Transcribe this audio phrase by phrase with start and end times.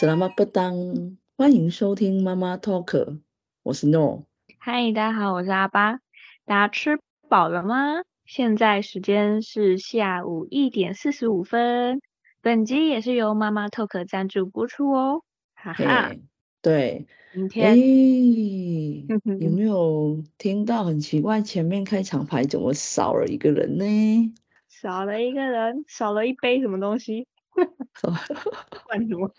[0.00, 3.20] Selamat petang，欢迎收听妈妈 Talk，
[3.62, 4.24] 我是 Nor。
[4.56, 6.00] 嗨，大家好，我是阿巴。
[6.46, 8.00] 大家吃饱了吗？
[8.24, 12.00] 现在时间是下午一点四十五分。
[12.40, 15.22] 本集也是由妈妈 Talk 赞助播出哦。
[15.52, 16.14] 哈哈，
[16.62, 19.06] 对，明天，欸、
[19.38, 21.42] 有没有听到很奇怪？
[21.42, 24.34] 前面开场白怎么少了一个人呢？
[24.66, 27.26] 少了一个人，少了一杯什么东西？
[28.88, 29.30] 换什么？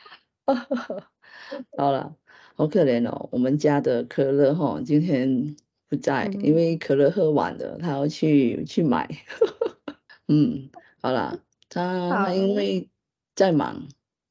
[1.78, 2.16] 好了，
[2.56, 5.56] 好可怜哦，我们家的可乐哈，今天
[5.88, 9.10] 不在，嗯、因为可乐喝完了，他要去去买。
[10.28, 10.70] 嗯，
[11.02, 12.90] 好了，他因为
[13.36, 13.88] 在忙，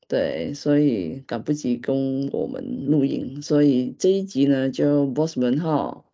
[0.09, 6.05] 对，所以赶不及跟我们录音，所以这一集呢，就 boss 们哈，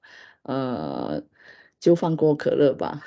[0.43, 1.23] 呃，
[1.79, 3.03] 就放过可乐吧。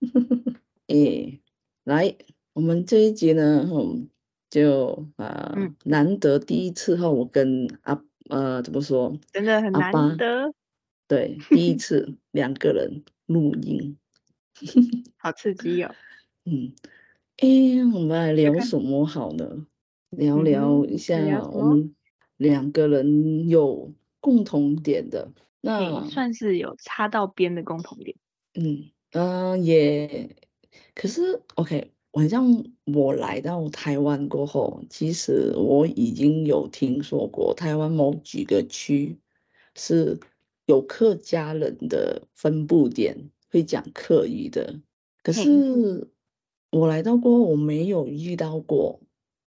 [0.88, 1.40] 诶，
[1.84, 2.16] 来，
[2.52, 4.08] 我们这一集呢，嗯
[4.50, 10.52] 就啊，呃嗯、难得第一次哈，我跟阿呃怎么说，真的很难得，
[11.06, 13.98] 对，第一次两个人录音，
[15.18, 15.94] 好刺激哦。
[16.44, 16.72] 嗯，
[17.36, 17.48] 哎，
[17.94, 19.66] 我们来聊什么好呢？
[20.10, 21.94] 聊聊一下我们
[22.38, 28.16] 两个人有共同点的，那算是有擦到边的共同点。
[28.54, 30.36] 嗯嗯、呃，也，
[30.94, 31.92] 可是 OK。
[32.12, 39.16] 好像我来到台湾过后，其实我已经有听说过台湾某几个区
[39.76, 40.18] 是
[40.66, 44.80] 有客家人的分布点，会讲客语的。
[45.22, 46.08] 可是
[46.70, 49.00] 我来到过后，我没有遇到过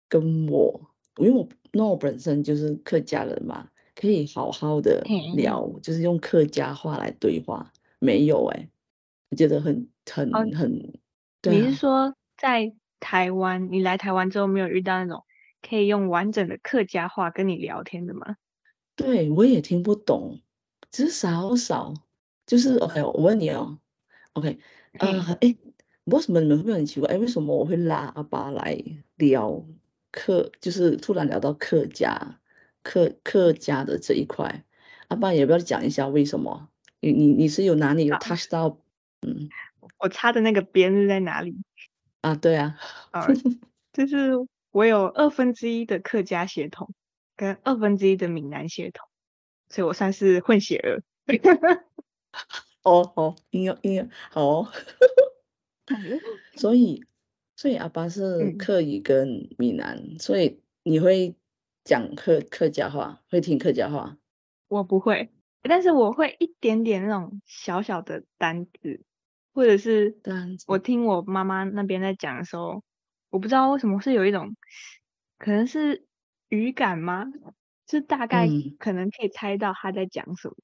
[0.09, 0.81] 跟我，
[1.19, 5.05] 因为我那我本身就是客家人嘛，可以好好的
[5.37, 8.69] 聊，就是用客家话来对话，没有哎、欸，
[9.31, 10.93] 我觉得很很很，
[11.43, 12.15] 对啊、你是说？
[12.45, 15.25] 在台湾，你来台湾之后没有遇到那种
[15.67, 18.37] 可以用完整的客家话跟你聊天的吗？
[18.95, 20.43] 对，我也听不懂，
[20.91, 21.95] 只是少少。
[22.45, 23.79] 就是 OK，我问你哦
[24.35, 24.59] ，OK，
[24.99, 25.57] 呃，哎，
[26.05, 27.15] 为什么你们会很奇怪？
[27.15, 28.79] 哎，为什么我会拉阿爸来
[29.17, 29.65] 聊
[30.13, 30.53] 客？
[30.61, 32.39] 就是突然聊到客家
[32.83, 34.67] 客客家的这一块，
[35.09, 36.69] 阿爸也不要讲一下为什么？
[37.01, 38.79] 你你你是有哪里有 touch 到？
[39.23, 39.49] 嗯，
[39.97, 41.57] 我插的那个边是在哪里？
[42.25, 42.79] 啊，对啊，
[43.13, 43.27] 啊，
[43.93, 44.31] 就是
[44.71, 46.95] 我有二分之一的客家血统，
[47.37, 49.07] 跟二分之一的闽南血统，
[49.69, 51.03] 所以我算是混血儿。
[52.83, 54.73] 哦哦，应该应该好哦。
[56.57, 57.05] 所以
[57.57, 61.37] 所以阿爸是客语跟闽南，嗯、所以你会
[61.85, 64.17] 讲客客家话，会听客家话？
[64.69, 65.29] 我不会，
[65.61, 69.03] 但是我会一点点那种小小的单字。
[69.55, 70.17] 或者是
[70.67, 72.83] 我听我妈妈那边在讲的时候，
[73.31, 74.57] 我不知道为什么是有一种，
[75.39, 76.05] 可能是
[76.49, 77.25] 语感吗？
[77.87, 78.49] 就大概
[78.79, 80.57] 可能可以猜到他在讲什么。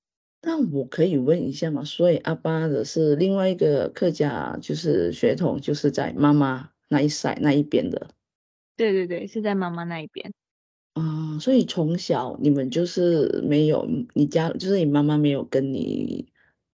[0.42, 1.84] 那、嗯、我可以问一下吗？
[1.84, 8.08] 所以阿巴的是另外一个客家，就是血统，就是在妈妈那一塞那一边的。
[8.76, 10.32] 对对对，是在妈妈那一边。
[10.94, 16.29] 嗯，所以从小你们就是没有，你家就是你妈妈没有跟你。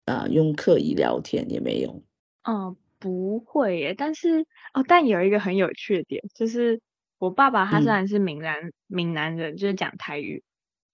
[0.05, 2.03] 啊、呃，用客语聊天也没有。
[2.43, 3.95] 嗯，不会耶。
[3.97, 6.81] 但是哦，但有一个很有趣的点，就是
[7.19, 10.43] 我爸爸他虽然是闽南闽、嗯、南人，就是讲台语，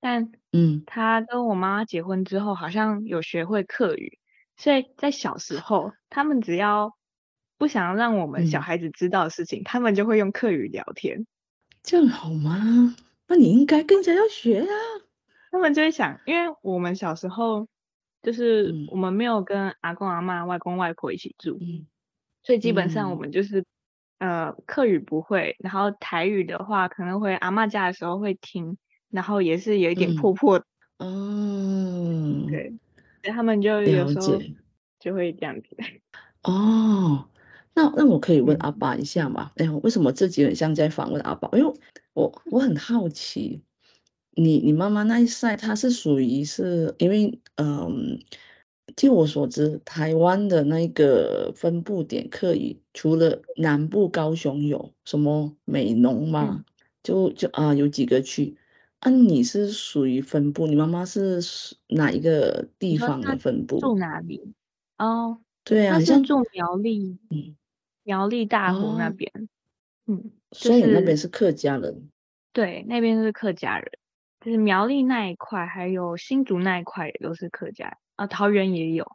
[0.01, 4.19] 但嗯，他跟我妈妈结婚之后，好像有学会客语，
[4.57, 6.95] 所以在小时候，他们只要
[7.59, 11.27] 不想让我们小孩子知道的事情，嗯、他们就会用客语聊天。
[11.83, 12.95] 这样好吗？
[13.27, 14.69] 那你应该更加要学啊。
[15.51, 17.67] 他们就会想，因为我们小时候。
[18.23, 21.87] 就是我们没有跟阿公阿妈、外公外婆一起住，嗯、
[22.43, 23.61] 所以基本上我们就是、
[24.19, 28.77] 嗯、呃客语不会，然后台语的话可能会阿妈家的时候会听，
[29.11, 30.65] 然后也是有一点破破的。
[30.99, 32.75] 嗯，对，
[33.23, 34.39] 他们就有时候
[34.99, 35.77] 就会这样子。
[36.45, 37.27] 哦，
[37.75, 39.51] 那那我可以问阿爸一下吗？
[39.57, 41.49] 哎呀，为什么自己很像在访问阿爸？
[41.57, 41.75] 因为
[42.13, 43.63] 我我很好奇。
[44.41, 48.19] 你你妈妈那一赛，她是属于是因为，嗯，
[48.97, 56.65] 据我所知，台湾的那个分布点客语，除了南部高雄有什么美浓嘛，嗯、
[57.03, 58.57] 就就啊有几个区，
[59.01, 61.41] 啊你是属于分布，你妈妈是
[61.89, 63.79] 哪一个地方的分布？
[63.79, 64.55] 住哪里？
[64.97, 67.57] 哦，对啊，她是住苗栗，嗯，
[68.05, 69.49] 苗栗大湖那边，哦、
[70.07, 72.09] 嗯，就是、所以那边是客家人，
[72.55, 73.93] 对，那边是客家人。
[74.41, 79.07] 就是苗栗那一块，还有新竹那一块也都是客家啊，桃园也有。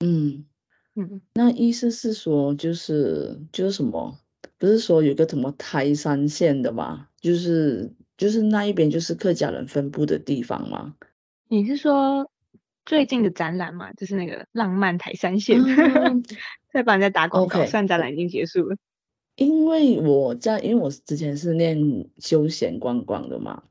[0.00, 0.46] 嗯
[0.94, 4.18] 嗯，那意思是说，就是就是什么？
[4.56, 7.08] 不是说有个什么台山县的吗？
[7.20, 10.94] 就是就是那一边就是客家人分布的地方吗？
[11.48, 12.30] 你是说
[12.84, 13.92] 最近的展览吗？
[13.94, 16.22] 就是那个浪漫台三线，嗯、
[16.72, 18.76] 在帮人家打广告.算展览已经结束了。
[19.36, 23.62] 因为我在，因为我之前是念休闲观光的嘛，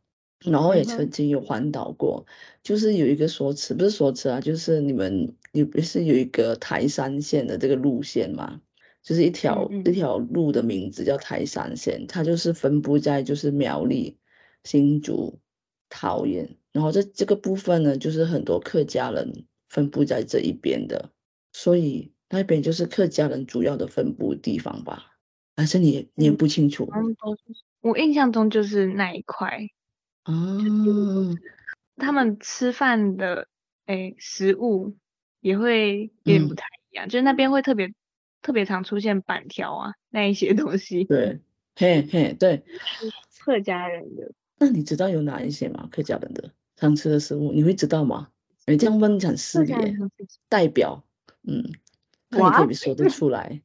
[0.46, 2.32] 然后也曾经有环岛过，嗯、
[2.64, 8.62] 就是有一个说辞，不是说辞啊，就是你们你不是有一个台山线的这个路线嘛，
[9.02, 14.18] 就是一条嗯嗯一条路的名字叫台山线，它就是分布在就是苗栗、
[14.64, 15.40] 新竹、
[15.90, 21.10] 桃园，然后这这个部分呢，就是很多客家人分布在这一边的，
[21.52, 25.14] 所以那边就是客家人主要的分布地方吧。
[25.56, 26.88] 还是你你也不清楚？
[26.94, 27.18] 嗯，
[27.82, 29.68] 我印象中就是那一块。
[30.28, 31.38] 哦，
[31.96, 33.48] 他们吃饭的
[33.86, 34.98] 诶食物
[35.40, 37.94] 也会有点不太一样，嗯、就是那边会特别
[38.42, 41.06] 特别常出现板条啊那一些东西。
[41.06, 41.40] 对，
[41.76, 42.66] 嘿嘿，对，
[43.40, 44.34] 客家人的。
[44.60, 45.88] 那你知道有哪一些吗？
[45.92, 48.30] 客家人的常吃的食物，你会知道吗？
[48.66, 49.74] 你这样问很失礼，
[50.50, 51.06] 代表，
[51.44, 51.64] 嗯，
[52.30, 53.62] 那你可以说得出来。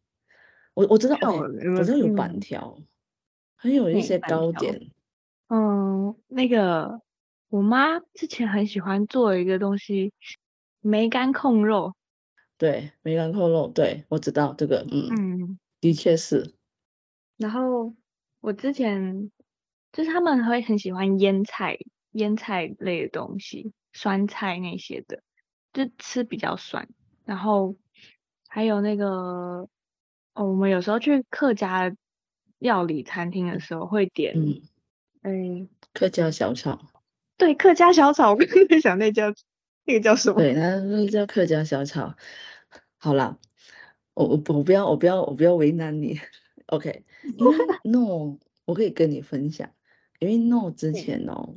[0.74, 2.86] 我我知道，哦，我知道有板条，嗯、
[3.56, 4.92] 还有一些糕点。
[5.54, 7.02] 嗯，那个
[7.50, 10.14] 我妈之前很喜欢做一个东西，
[10.80, 11.94] 梅干控肉。
[12.56, 16.54] 对，梅干控肉，对，我知道这个，嗯嗯，的确是。
[17.36, 17.94] 然后
[18.40, 19.30] 我之前
[19.92, 21.76] 就是他们会很喜欢腌菜，
[22.12, 25.22] 腌菜类的东西，酸菜那些的，
[25.74, 26.88] 就吃比较酸。
[27.26, 27.76] 然后
[28.48, 29.68] 还有那个。
[30.34, 31.94] 哦，我们有时候去客家
[32.58, 34.62] 料理餐厅的时候会点，嗯，
[35.22, 36.80] 哎，客家小炒。
[37.36, 39.32] 对，客家小炒，我刚刚在想那叫
[39.84, 40.36] 那个叫什么？
[40.38, 42.14] 对，那那叫客家小炒。
[42.98, 43.38] 好啦，
[44.14, 46.20] 我我我不要我不要我不要为难你
[46.66, 47.04] ，OK？
[47.38, 49.70] 因为 No，我可以跟你分享，
[50.18, 51.56] 因为 No 之前哦，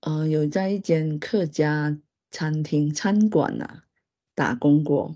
[0.00, 1.96] 嗯、呃，有在一间客家
[2.30, 3.84] 餐厅餐馆啊
[4.34, 5.14] 打工过，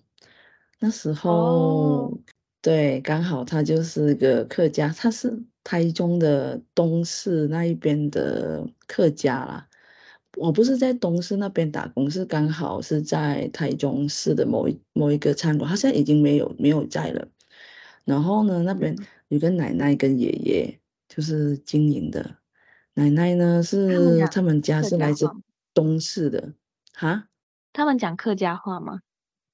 [0.79, 1.31] 那时候。
[1.33, 2.19] Oh.
[2.65, 9.69] 对，刚好他就是个客家，他是台中的东势那一边的客家啦。
[10.37, 17.27] 我不是在东势那边打工，是刚好是在台中市的某一某一个餐馆，他现在已经没有没有在了。
[18.05, 18.97] 然后呢，那边
[19.29, 20.79] 有个奶奶跟爷爷
[21.09, 22.37] 就是经营的，
[22.95, 25.29] 奶奶呢是他们家是来自
[25.73, 26.53] 东势的，
[26.93, 27.29] 哈？
[27.73, 29.01] 他们讲客家话吗？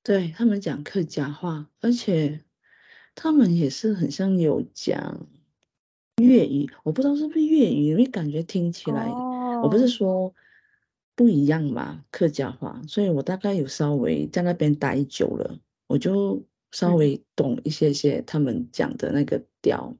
[0.03, 2.43] 对，他们讲客家话，而且。
[3.17, 5.27] 他们也是很像有讲
[6.21, 9.65] 粤语，我不知道是不是粤语，因为感觉听起来，oh.
[9.65, 10.35] 我不是说
[11.17, 19.89] 不一样嘛，客家话，所以我大概有稍微在那边待久了，我就稍微懂一些些他们讲的那个调。
[19.93, 19.99] 嗯、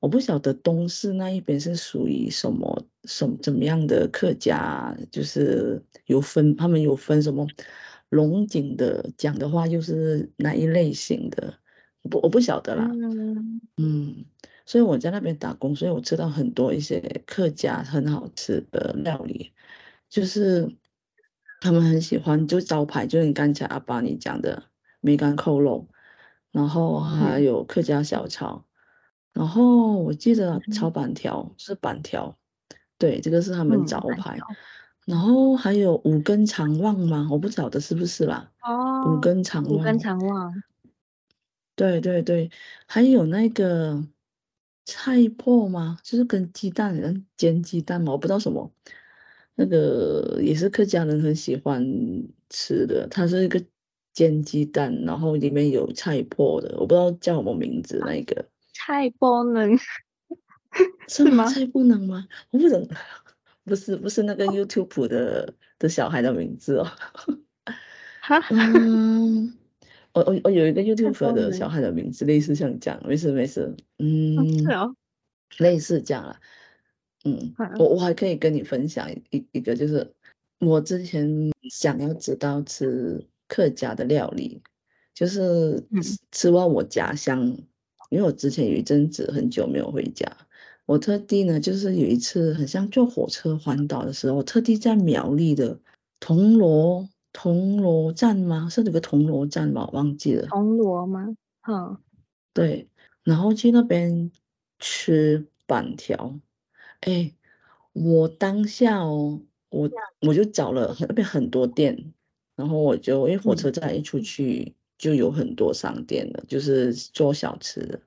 [0.00, 7.46] 我不晓得东市那一边是属于什么什么怎么样的客家，就是有分，他们有分什么
[8.08, 11.54] 龙井的讲的话，又是哪一类型的。
[12.08, 12.88] 不，我不晓得啦。
[12.92, 14.24] 嗯，嗯，
[14.66, 19.52] 所以我在那边打工，所以我知道很多一些客家很好吃的料理，
[20.10, 20.76] 就是
[21.60, 24.64] 他们很喜欢，就招牌就是你刚才阿爸你讲的
[25.00, 25.86] 梅干扣肉，
[26.50, 28.64] 然后还有客家小炒，
[29.32, 32.36] 嗯、然后我记得炒板条是板条，
[32.98, 34.56] 对，这个是他们招牌，嗯、
[35.06, 37.28] 然后还有五根肠旺吗？
[37.30, 38.50] 我不晓得是不是啦。
[38.62, 40.62] 哦，五根肠旺，五根肠旺。
[41.76, 42.50] 对对对，
[42.86, 44.02] 还有那个
[44.86, 45.98] 菜粕吗？
[46.02, 48.72] 就是跟鸡蛋煎鸡蛋嘛，我不知道什么，
[49.56, 51.84] 那个也是客家人很喜欢
[52.48, 53.62] 吃的，它是一个
[54.12, 58.48] 煎鸡蛋，然后里面有菜粕的，我不知道叫什么名字那个。
[58.72, 59.76] 菜粕能
[61.08, 61.44] 是吗？
[61.46, 62.26] 菜不能吗？
[62.50, 62.88] 我不懂，
[63.64, 66.84] 不是不是那个 YouTube 的的小孩的名字哦。
[68.20, 69.52] 哈 嗯。
[70.16, 74.96] 我我我有一个 YouTube 的小孩的名字，类似像这样，没事没事，嗯，是哦，
[75.58, 76.40] 类似这样了，
[77.26, 80.10] 嗯，我我还可以跟你分享一一个，就是
[80.60, 81.28] 我之前
[81.68, 84.62] 想要知道吃客家的料理，
[85.12, 85.84] 就是
[86.32, 87.46] 吃完我家乡，
[88.08, 90.34] 因为我之前有一阵子很久没有回家，
[90.86, 95.78] 我特地呢，就是有一次很像坐火车环岛的时候，我特地在苗栗的
[96.20, 97.06] 铜锣。
[97.38, 98.66] 铜锣站吗？
[98.70, 99.86] 是那个铜锣站吧？
[99.92, 100.46] 忘记了。
[100.46, 101.36] 铜锣吗？
[101.68, 101.98] 嗯，
[102.54, 102.88] 对。
[103.24, 104.32] 然后去那边
[104.78, 106.40] 吃板条。
[107.00, 107.34] 哎，
[107.92, 109.90] 我当下哦，我
[110.22, 112.14] 我就找了那边很多店，
[112.54, 118.00] 然后我就因为火车站一出去就有很多商店了，嗯、就是做小吃的。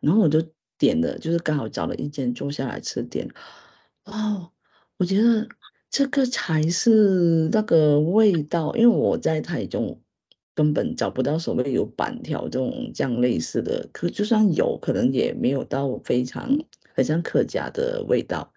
[0.00, 3.26] 然后我就点了，就是刚好找了一间坐下来吃店。
[4.04, 4.52] 哦，
[4.98, 5.48] 我觉得
[5.94, 10.00] 这个才是那个味道，因为我在台中
[10.52, 16.50] 根本找不到所谓有板条这种这样类似的，可就算有可能也没有到非常
[16.94, 18.52] 很像客家的味道。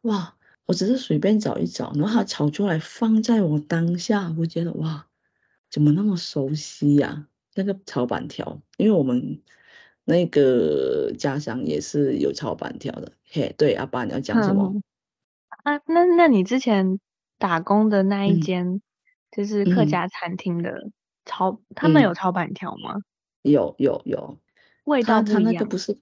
[0.00, 0.34] 哇，
[0.66, 5.06] 我只是随便找一找，然后它炒出来放在我当下，我觉得哇，
[5.70, 7.28] 怎么那么熟悉呀、啊？
[7.54, 9.40] 那个炒板条，因为我们
[10.04, 13.12] 那个家乡也是有炒板条的。
[13.30, 14.74] 嘿，对，阿爸你要讲什么？
[15.64, 16.98] 嗯啊，那那你之前
[17.38, 18.80] 打工的那一间，
[19.30, 20.90] 就是客家餐厅的
[21.24, 22.96] 炒，嗯、他们有炒板条吗？
[23.42, 24.38] 有有有，
[24.84, 25.98] 味道他他那个不是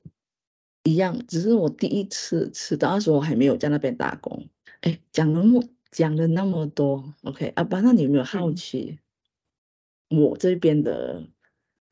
[0.84, 4.48] 一样，只是我第一次吃到那时候我还没有在那边打工。
[4.80, 8.98] 哎，讲了么讲了那么多，OK，阿爸，那你有没有好奇，
[10.08, 11.22] 我这边的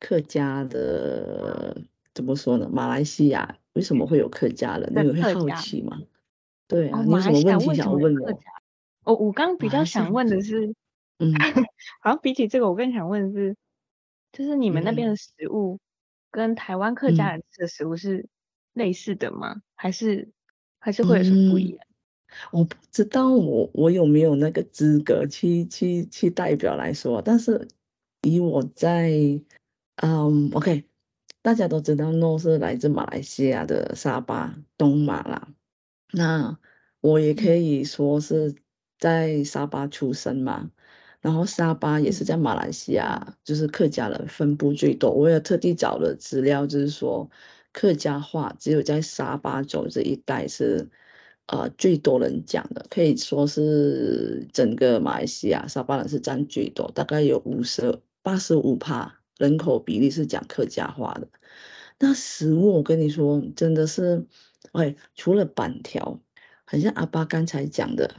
[0.01, 1.83] 客家的
[2.15, 2.69] 怎么说呢？
[2.73, 4.91] 马来西亚为什么会有客家人？
[4.95, 6.01] 你有会好奇吗？
[6.69, 8.31] 对啊，哦、你有什么问题想问我？
[9.05, 10.75] 哦，我刚比较想问的是，
[11.19, 11.33] 嗯，
[12.01, 13.57] 好像比起这个，我更想问的是，
[14.33, 15.79] 就是你们那边的食物
[16.31, 18.29] 跟台湾客家人吃的食物是
[18.75, 19.55] 类似的吗？
[19.55, 20.29] 嗯、还是
[20.79, 21.79] 还是会有什么不一样？
[21.81, 27.67] 嗯、我不知道我我有没有那个资格去去去代表来说，但是
[28.21, 29.11] 以我在，
[30.03, 30.85] 嗯，OK，
[31.41, 35.49] 大家都知道诺是来自马来西亚的沙巴东马啦。
[36.13, 36.59] 那
[37.01, 38.55] 我也可以说是
[38.99, 40.71] 在沙巴出生嘛，
[41.21, 45.11] 然后沙巴也是在马来西亚，就是客家人分布最多。
[45.11, 47.31] 我也特地找了资料，就是说
[47.73, 50.89] 客家话只有在沙巴州这一带是
[51.47, 61.29] 呃最多人讲的，可以说是整个马来西亚沙巴人是占最多，大概有五十八十五趴人口比例是讲客家话的。
[61.99, 64.27] 那食物我跟你说真的是。
[64.73, 66.21] 哎，除了板条，
[66.65, 68.15] 很像阿爸刚才讲的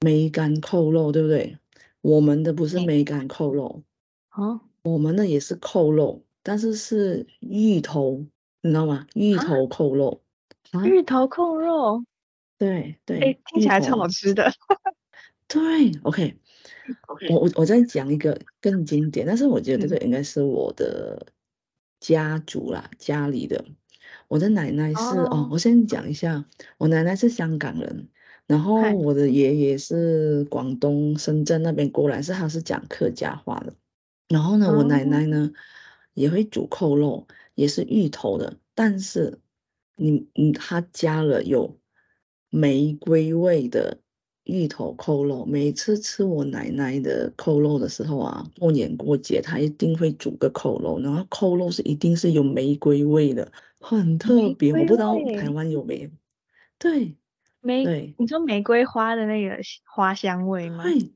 [0.00, 1.58] 梅干扣肉，对不对？
[2.00, 3.82] 我们的不是梅干扣肉，
[4.28, 8.26] 啊，我们的也是扣肉，但是是芋头，
[8.60, 9.06] 你知道吗？
[9.14, 10.20] 芋头扣肉，
[10.72, 12.04] 啊、芋头扣肉，
[12.58, 14.52] 对对，哎，听起来超好吃的。
[15.48, 16.36] 对，OK，,
[17.06, 17.32] okay.
[17.32, 21.26] 我我我再讲一个更经典，但是我觉得这个应该是我的
[22.00, 23.64] 家族啦，嗯、家里的。
[24.34, 26.44] 我的奶奶是哦，哦，我先讲一下，
[26.76, 28.08] 我奶奶是香港人，
[28.48, 33.72] 然后我的爷爷是广东深圳那边过来，是他是讲客家话的。
[34.28, 35.54] 然后呢，我奶奶呢、哦、
[36.14, 39.38] 也会煮扣肉，也是芋头的，但是
[39.94, 41.78] 你你他加了有
[42.50, 43.98] 玫瑰味的
[44.42, 45.46] 芋头扣肉。
[45.46, 53.52] 每次吃我奶奶的扣肉的时候啊，过年过节他一定会煮个扣肉，然后扣肉是一定是有玫瑰味的。
[53.84, 56.10] 很特别，我不知道台湾有没有。
[56.78, 57.16] 对，
[57.60, 60.84] 玫对，你说玫瑰花的那个花香味吗？
[60.84, 61.12] 对，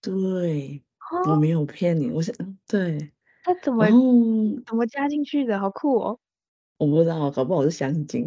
[0.00, 0.82] 对，
[1.28, 2.34] 我没有骗你，我想
[2.68, 3.10] 对。
[3.42, 3.86] 它怎么
[4.64, 5.58] 怎么加进去的？
[5.58, 6.18] 好酷哦！
[6.78, 8.26] 我不知道，搞不好是香精。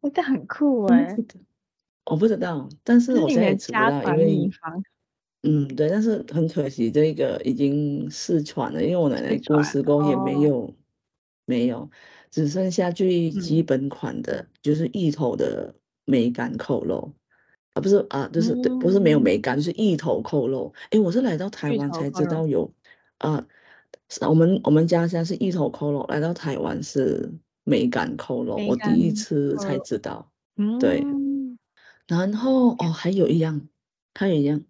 [0.00, 1.16] 那这很酷 哎！
[2.10, 4.50] 我不知道，但是我现在也吃不到，因为
[5.42, 10.74] 嗯，对，但是很可惜，这个已经失传了，因为我奶奶过世过后也没有
[11.44, 11.88] 没有。
[12.30, 17.12] 只剩下最基本款的，嗯、就是芋头的梅干扣肉，
[17.72, 20.72] 啊，不是啊，就是、嗯、不是没有梅干，就是芋头扣肉。
[20.90, 22.72] 哎，我是来到台湾才知道有，
[23.18, 23.46] 啊，
[24.28, 27.32] 我们我们家乡是芋头扣肉，来到台湾是
[27.64, 30.30] 梅干扣肉，我第一次才知道。
[30.56, 31.04] 嗯，对。
[32.06, 33.68] 然后哦，还有一样，
[34.14, 34.62] 还有一样，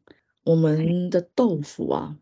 [0.42, 2.16] 我们的豆腐啊，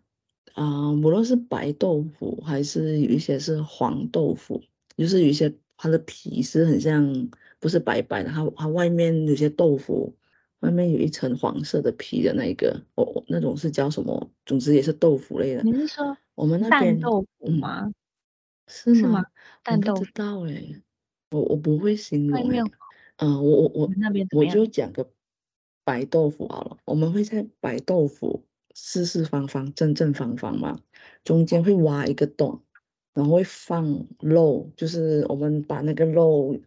[0.54, 4.62] 啊，无论是白豆腐还是有一些是黄豆腐。
[4.96, 10.14] 就是有一些它的皮是很像，不是白白的，它它外面有些豆腐，
[10.60, 14.30] 外面有一层黄色的皮的那一个，哦，那种是叫什么？
[14.46, 15.62] 总之也是豆腐类的。
[15.62, 17.92] 你是说我们那边豆腐吗？
[18.86, 19.24] 嗯、是吗？
[19.62, 20.00] 蛋豆腐？
[20.00, 20.82] 我不知道哎、欸，
[21.30, 22.62] 我我不会形容、欸。
[23.16, 25.10] 嗯，我我我那边我就讲个
[25.84, 26.78] 白豆腐好了。
[26.84, 30.80] 我们会在白豆腐四四方方、正正方方嘛，
[31.24, 32.62] 中间会挖一个洞。
[33.14, 36.58] 然后会放肉，就是我们把那个肉，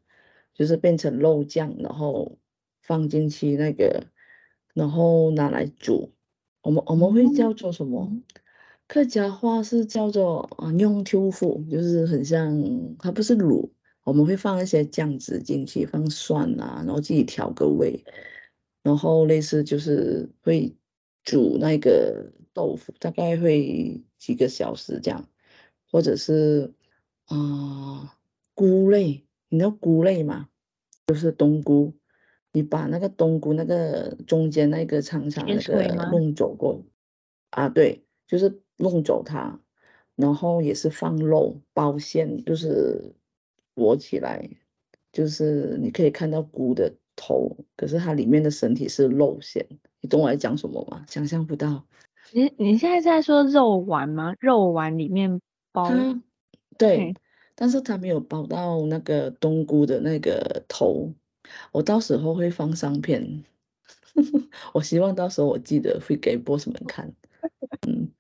[0.54, 2.38] 就是变成肉酱，然后
[2.82, 4.06] 放进去那个，
[4.74, 6.14] 然后拿来煮。
[6.62, 8.12] 我们我们会叫做什么？
[8.88, 13.70] 客家话是叫做啊，用秋腐，就是很像，它不是卤。
[14.04, 18.06] 我们会放一些酱汁进去，放蒜啊，然后自己调个味，
[18.82, 20.74] 然后类似就是会
[21.26, 25.28] 煮那个豆腐，大概会几个小时这样。
[25.92, 26.74] 或者是
[27.26, 28.10] 啊、呃，
[28.54, 30.50] 菇类，你知道菇类吗？
[31.08, 31.94] 就是冬菇，
[32.52, 36.84] 你把那个冬菇那个中间那个长长那个弄走过，
[37.52, 39.60] 啊，对，就是弄走它，
[40.16, 43.16] 然后也是放肉包馅，就是
[43.74, 44.50] 裹起来，
[45.14, 49.66] 就是你可以看到菇的头，可是它里面的身体是肉馅，
[50.02, 51.06] 你懂我在讲什么吗？
[51.08, 51.86] 想象不到。
[52.34, 54.34] 你你现在在说肉丸吗？
[54.42, 55.40] 肉丸里面
[55.84, 55.92] 包？
[56.78, 57.14] 对。
[57.60, 61.12] 但是他没有包到那个冬菇的那个头，
[61.72, 63.44] 我到时候会放上片，
[64.76, 67.12] 我希望到时候我记得会给 boss 们看。
[67.88, 68.12] 嗯，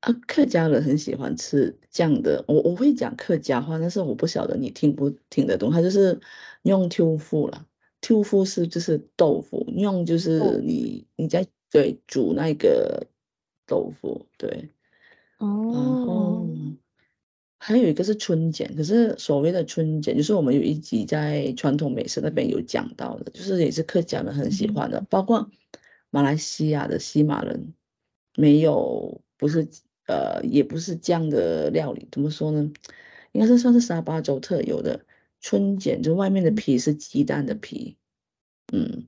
[0.00, 5.70] 啊，客家人很喜欢吃这样的，我我会讲客家话，但是我不晓得你听不听得懂。
[5.70, 6.20] 他就是
[6.64, 7.66] 用豆腐了，
[8.06, 13.06] 豆腐是就是豆腐，用就是你你在对煮那个
[13.66, 14.68] 豆腐，对，
[15.38, 16.51] 哦。
[17.64, 25.48] 还有一个是春卷，可是所谓的春卷，就是我们有一集在传统美食那边有讲到的，就是也是客家人很喜欢的，嗯、包括
[26.10, 27.72] 马来西亚的西马人
[28.34, 29.68] 没有，不是
[30.08, 32.68] 呃，也不是这样的料理，怎么说呢？
[33.30, 35.06] 应该是算是沙巴州特有的
[35.40, 37.96] 春卷，就外面的皮是鸡蛋的皮，
[38.72, 39.06] 嗯，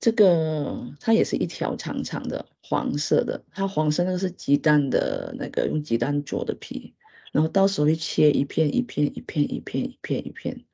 [0.00, 6.96] 这个它也是一条长长的黄色的，它黄色那个是鸡蛋的那个用鸡蛋做的皮。
[7.32, 10.64] 然后到时候会切一片一片一片一片一片一片，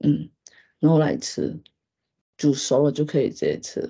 [0.00, 0.28] 嗯，
[0.80, 1.60] 然后来吃，
[2.36, 3.88] 煮熟了就可以直接吃，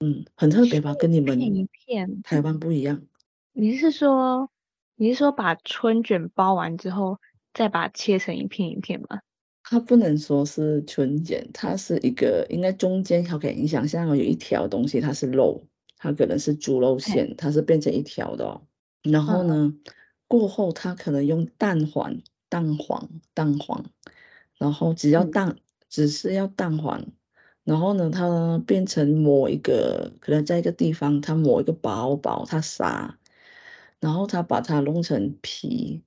[0.00, 0.94] 嗯，很特别吧？
[0.94, 3.02] 跟你们一片台湾不一样。
[3.52, 4.50] 你是说
[4.96, 7.18] 你是说把春卷包完之后
[7.54, 9.20] 再把它切成一片一片吗？
[9.62, 15.62] 它不能说是春卷，它是一个应该中间 OK，你想象有一条东西它是肉，
[15.96, 18.62] 它可能是猪肉馅，它是变成一条的哦，
[19.02, 19.54] 然后呢？
[19.54, 19.80] 嗯
[20.28, 23.84] 过后，他可能用蛋黄、蛋黄、蛋黄，
[24.58, 25.56] 然后只要蛋，嗯、
[25.88, 27.04] 只是要蛋黄，
[27.64, 33.18] 然后呢，它变成某一个，可能在一个地方，它某一个薄薄，它撒，
[34.00, 36.02] 然后他把它弄成皮，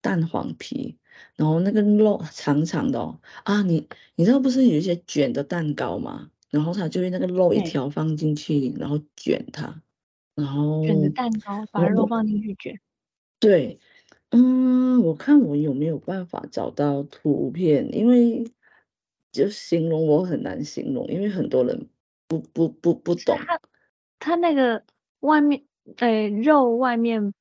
[0.00, 0.98] 蛋黄皮，
[1.36, 6.30] 然后那个肉长长的哦，啊，你你知道不是有一些卷的蛋糕吗？
[6.50, 9.82] 然后他就用那个肉一条放进去，然后卷它，
[10.34, 12.80] 然后卷的蛋糕，把肉放进去卷。
[13.44, 13.78] 对，
[14.30, 18.50] 嗯，我看我有没有办法找到图片，因为
[19.30, 21.90] 就形容我很难形容，因为很多人
[22.26, 23.36] 不不不不懂。
[23.36, 23.60] 他
[24.18, 24.82] 他那个
[25.20, 25.62] 外面，
[25.96, 27.34] 呃，肉外面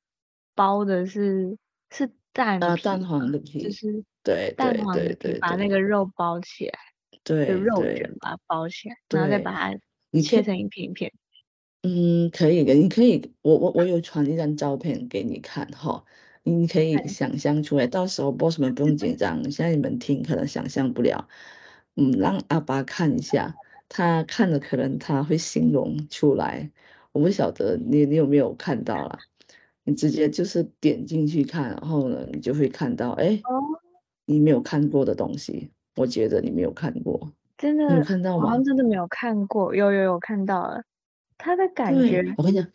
[0.54, 1.58] 包的是
[1.90, 6.80] 是蛋啊，蛋黄的皮，就是对蛋黄的皮，把那个肉包起来，
[7.24, 9.80] 对，就肉卷把它包起来，然后再把它
[10.22, 11.14] 切成一片一片。
[11.86, 16.02] 嗯，可以的，你可以，我我我有传一张照片给你看哈，
[16.44, 21.28] 你可以想象出来，到时候 boss 们不用紧张，现在你们听可能想象不了，
[21.98, 23.54] 嗯，让阿巴看一下，
[23.90, 26.72] 他看了可能他会形容出来，
[27.12, 29.20] 我不晓得你你有没有看到啦，
[29.84, 33.42] 你直接就是点进去看，然后呢，你就会看到，哎，
[34.26, 38.46] 你没有看过的东西，我觉得你没有看过，真的，你有看到吗？
[38.48, 40.82] 好像真的没有看过，有有有看到了。
[41.38, 42.68] 它的感觉，我跟你讲，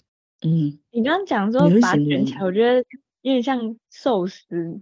[0.43, 2.79] 嗯，你刚刚讲说把它卷起来，我觉得
[3.23, 4.81] 有点像寿司，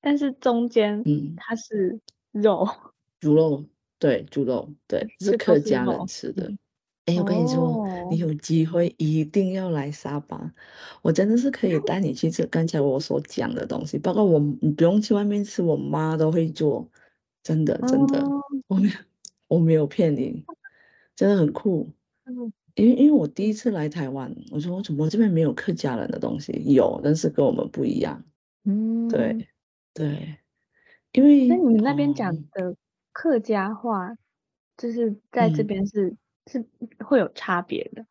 [0.00, 2.68] 但是中间嗯，它是肉，
[3.20, 3.64] 猪肉，
[3.98, 6.52] 对，猪肉，对，是客家人吃的。
[7.06, 10.52] 哎、嗯，我跟你说，哦、你有机会一定要来沙巴，
[11.02, 16.88] 我真的是可以带你去吃刚才我所讲的东西，包括我，你不用去外面吃，我妈都会做，
[17.42, 18.94] 真的，真的，哦、我没有，
[19.48, 20.44] 我没有骗你，
[21.16, 21.90] 真的很酷。
[22.24, 26.52] 嗯因为因为我第一次来台湾，我说我怎么这边没有客家人的东西？
[26.72, 28.24] 有，但是跟我们不一样。
[28.64, 29.48] 嗯，对
[29.92, 30.38] 对，
[31.12, 32.76] 因为那你们那边讲的
[33.12, 34.16] 客家话，
[34.76, 36.64] 就是在这边是、嗯、是
[37.04, 38.06] 会有差别的，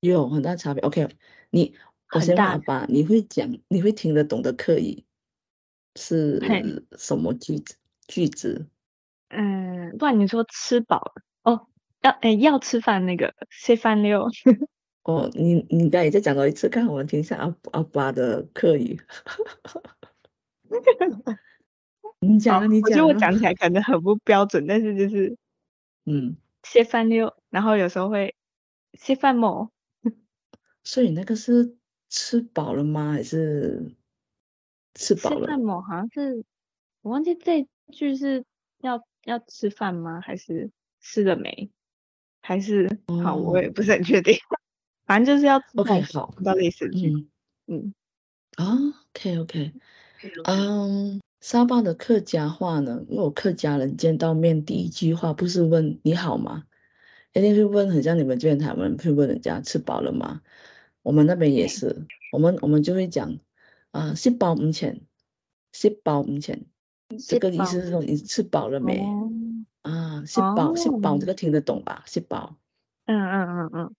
[0.00, 0.82] 有很大差别。
[0.82, 1.08] OK，
[1.50, 1.74] 你
[2.14, 5.04] 我先问吧，你会讲你会听得懂的客语
[5.96, 6.40] 是
[6.98, 7.76] 什么句子？
[8.06, 8.66] 句子？
[9.28, 11.23] 嗯，不然你说吃饱了哦。
[12.04, 14.28] 要哎，要吃饭那个吃饭六。
[15.04, 19.00] 哦，你你刚才再讲到一次，看我们听一下阿阿爸的客语。
[22.20, 22.82] 你讲啊，你讲。
[22.82, 25.34] 我觉得我讲起来可能很不标准，但是就是，
[26.04, 28.34] 嗯，吃饭六，然后有时候会
[28.98, 29.70] 吃饭某？
[30.82, 31.76] 所以那个是
[32.10, 33.12] 吃饱了吗？
[33.12, 33.94] 还是
[34.94, 35.40] 吃饱了？
[35.40, 35.80] 吃饭某？
[35.80, 36.44] 好像是
[37.00, 38.44] 我忘记这句是
[38.80, 40.20] 要要吃饭吗？
[40.20, 41.70] 还是吃了没？
[42.46, 44.36] 还是好，我也不是很确定。
[45.06, 47.26] 反正就是要 OK 好，不知道类似句。
[47.66, 47.94] 嗯，
[48.56, 48.76] 啊
[49.14, 49.72] OK OK，
[50.44, 56.64] 嗯，沙巴的客家话呢，因为我客家人见到面第一句话不是问你好吗？
[57.32, 60.42] 一定会问，很像你们这边台湾会问人家吃饱了吗？
[61.02, 63.38] 我们那边也是，我们我们就会讲
[63.90, 65.00] 啊，吃饱唔钱，
[65.72, 66.66] 吃饱唔钱，
[67.26, 69.00] 这个意思是说你吃饱了没？
[69.00, 69.30] 哦、
[70.24, 72.02] 啊，吃饱吃饱，这个听得懂吧？
[72.06, 72.56] 吃饱，
[73.06, 73.94] 嗯嗯嗯嗯，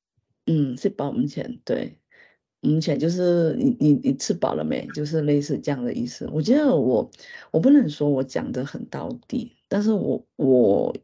[0.74, 1.98] 嗯，吃饱唔钱，对，
[2.62, 4.88] 唔钱就是你你你吃饱了没？
[4.88, 6.30] 就是类似这样的意思。
[6.32, 7.10] 我觉得我
[7.52, 10.96] 我不能说我讲的很到底，但是我我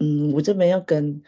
[0.00, 1.22] 嗯，我这边要跟。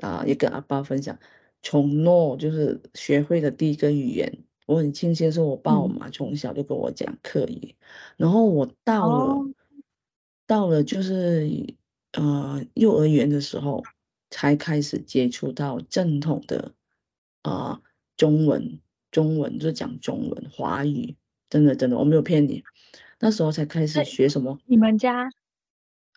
[0.00, 1.18] 啊，也跟阿爸分享，
[1.60, 7.84] 从诺就是学会的第一个语言，我很庆幸是我爸我妈从小就跟我讲客语，嗯、
[8.18, 9.50] 然后我到了、哦、
[10.46, 11.50] 到了就是
[12.12, 13.84] 呃幼儿园的时候，
[14.30, 16.72] 才开始接触到正统的
[17.42, 17.82] 啊、呃、
[18.16, 21.16] 中文，中文就讲中文华语，
[21.48, 22.64] 真的真的我没有骗你，
[23.20, 24.58] 那时候才开始学什么？
[24.66, 25.30] 你们家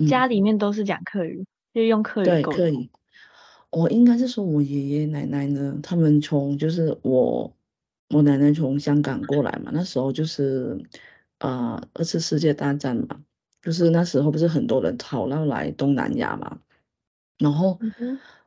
[0.07, 2.89] 家里面都是讲客语，嗯、就用客语对客语。
[3.69, 7.55] 我应该是说，我爷爷奶奶呢，他们从就是我，
[8.09, 10.77] 我奶奶从香港过来嘛，那时候就是，
[11.37, 13.23] 啊、呃，二次世界大战嘛，
[13.61, 16.59] 就是那时候不是很多人逃到来东南亚嘛，
[17.37, 17.79] 然后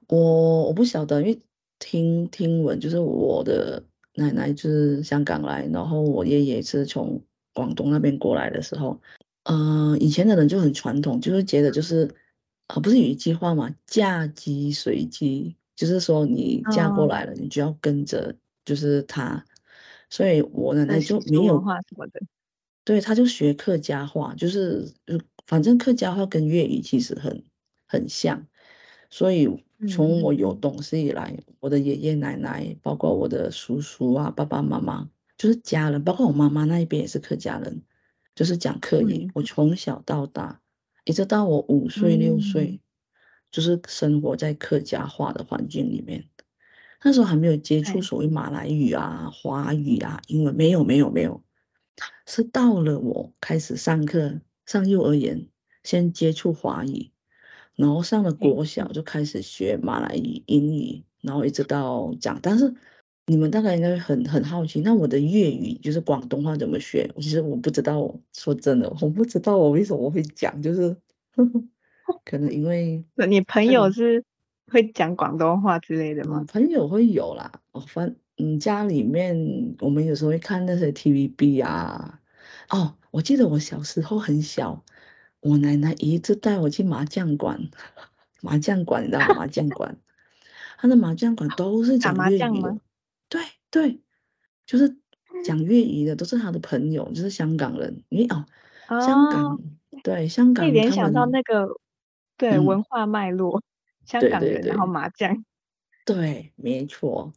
[0.08, 1.40] 我我不晓得，因为
[1.78, 3.82] 听听闻就是我的
[4.14, 7.22] 奶奶就是香港来，然后我爷爷是从
[7.52, 9.00] 广东那边过来的时候，
[9.44, 12.14] 嗯、呃，以前的人就很传统，就是觉得就是。
[12.66, 13.76] 啊，不是有一句话嘛？
[13.86, 19.44] 嫁鸡随鸡，就是说你嫁过来了，哦、你就要跟着，就是他。
[20.08, 22.22] 所以我奶奶就没有话什么的，
[22.84, 24.92] 对，他就学客家话，就是
[25.46, 27.42] 反正客家话跟粤语其实很
[27.86, 28.46] 很像。
[29.10, 29.48] 所以
[29.88, 37.82] 从我有懂事以来，嗯、我的爷爷奶奶，包括我的叔叔啊、爸爸妈妈，就是家人，包括我妈妈那一边也是客家人，
[38.34, 39.24] 就是讲客语。
[39.24, 40.60] 嗯、我从小到大。
[41.06, 42.80] 一直到我五岁六岁，嗯、
[43.50, 46.24] 就是生活在客家话的环境里面。
[47.02, 51.44] 那时候还没有接触所谓马来语啊、华语啊、英文，没有没有没有。
[52.26, 55.46] 是到了我开始上课，上幼儿园，
[55.82, 57.10] 先接触华语，
[57.76, 62.38] 然后上了国小就开始学马来语、英语，然后一直到讲。
[62.42, 62.74] 但是
[63.26, 67.10] 你们大概应该很很好奇，那我的粤语就是广东话怎么学？
[67.16, 70.96] 其实我不知道，说真的，我不知道我为什么会讲，就是
[72.24, 74.24] 可能因为那你朋友是
[74.70, 76.40] 会讲广东话之类的吗？
[76.40, 82.20] 嗯、朋友会有啦，哦，反嗯家里面我们有时候会看那些 TVB 啊，
[82.68, 84.84] 哦，我记得我小时候很小，
[85.40, 87.70] 我奶奶一直带我去麻将馆，
[88.42, 89.34] 麻将馆你知道吗？
[89.34, 89.96] 麻将馆，
[90.78, 92.76] 他的麻将馆都是讲粤语的。
[93.28, 94.00] 对对，
[94.66, 94.96] 就是
[95.44, 98.02] 讲粤语的都是他的朋友，就是香港人。
[98.08, 98.44] 因为哦，
[99.00, 99.60] 香港、哦、
[100.02, 101.68] 对香港，可以联想到那个
[102.36, 103.62] 对、嗯、文化脉络，
[104.04, 105.44] 香港人对对对然后麻将，
[106.04, 107.32] 对，没错。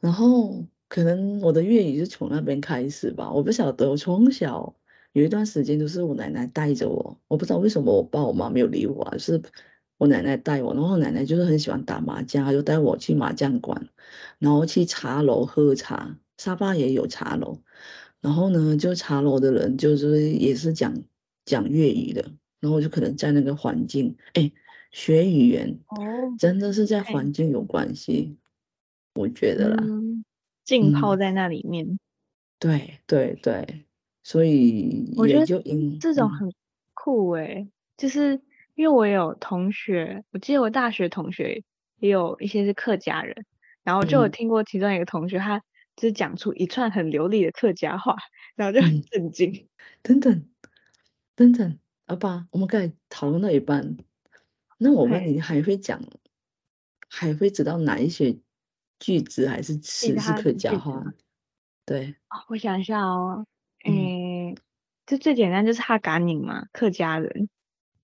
[0.00, 3.90] 然后可能我的粤语是从那边开始吧，我不晓得。
[3.90, 4.74] 我从小
[5.12, 9.42] 有一段时间都是我奶奶带着我，我不知道为什么我爸我妈没有理我，就是。
[10.00, 13.90] 我奶奶带我，然后奶奶就是很喜欢打麻将，她就带我去麻将馆，
[14.38, 17.58] 然后去茶楼喝茶，沙巴也有茶楼，
[18.22, 21.02] 然后呢，就茶楼的人就是也是讲
[21.44, 24.50] 讲粤语的，然后就可能在那个环境，哎，
[24.90, 25.98] 学语言哦，
[26.38, 28.38] 真的是在环境有关系，
[29.20, 29.84] 我觉得啦，
[30.64, 31.98] 浸泡在那里面，嗯、
[32.58, 33.84] 对对对，
[34.22, 36.52] 所以也就因这种很
[36.94, 38.40] 酷诶、欸，就是。
[38.76, 41.62] 因为我有同学，我记得我大学同学
[41.98, 43.44] 也有一些是客家人，
[43.82, 45.58] 然后就有听过其中一个同学，他
[45.96, 48.16] 就是讲出一串很流利的客家话，
[48.54, 49.68] 然后就很震惊。
[50.00, 50.46] 等等
[51.34, 53.98] 等等，阿爸，我们刚才讨论到一半，
[54.78, 56.08] 那我问你，还会讲，嘿
[57.06, 58.38] 还会知道哪一些
[59.00, 61.02] 句子还是词是客家话？
[61.84, 62.14] 对，
[62.48, 63.44] 我想一下哦，
[63.84, 64.54] 嗯，
[65.06, 67.48] 就最简单就是哈嘎宁嘛，客家人。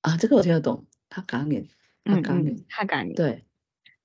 [0.01, 1.71] 啊，这个我听得懂，他赶你，
[2.03, 3.45] 他赶你，他赶你，对，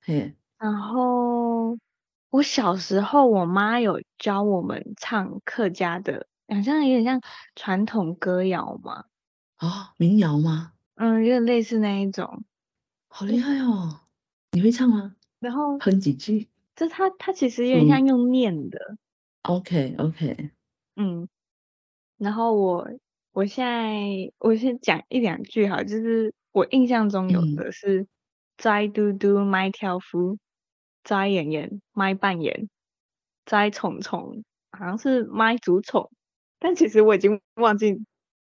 [0.02, 0.36] 嘿。
[0.60, 1.80] 然后
[2.30, 7.20] 我小时候，我妈有教我们唱客家的，好像有点像
[7.56, 9.06] 传统歌谣嘛。
[9.58, 10.74] 哦，民谣吗？
[10.96, 12.44] 嗯，有点类似那一种。
[13.08, 14.02] 好厉害哦！
[14.52, 15.16] 你会唱吗？
[15.40, 16.51] 然后哼几句。
[16.76, 18.80] 就他，他其实有点像用念的。
[19.44, 20.50] 嗯、OK，OK。
[20.96, 21.28] 嗯，
[22.18, 22.88] 然后我。
[23.34, 28.06] 我现在我先讲一两句哈，就是我印象中有的是
[28.58, 30.38] 斋嘟嘟麦挑夫，
[31.06, 32.70] 斋演演麦扮演，
[33.46, 36.12] 斋虫虫，好像是麦竹虫，
[36.60, 38.04] 但其实我已经忘记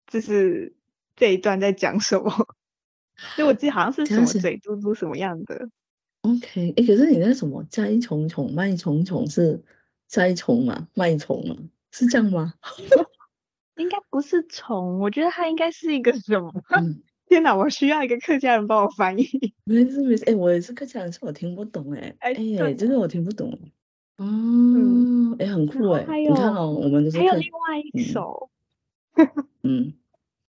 [0.08, 0.74] 就是
[1.16, 2.32] 这一段在讲什么，
[3.36, 5.70] 所以我记得好像是什么嘴嘟嘟什么样的，
[6.22, 9.64] OK，哎，可是你那什么摘虫虫、卖虫虫是
[10.08, 10.88] 摘虫吗？
[10.94, 11.56] 卖虫吗？
[11.92, 12.54] 是这样吗？
[13.78, 16.54] 应该不是虫，我觉得它应该是一个什么？
[16.70, 19.26] 嗯、 天哪，我需要一个客家人帮我翻译。
[19.64, 23.58] 没事没事，哎，我也是客家人，是我听不懂哎，哎哎，这个我听不懂。
[24.18, 28.52] 嗯，哎，很酷哎，你看哦，我们都是还有另外一首，
[29.64, 29.94] 嗯，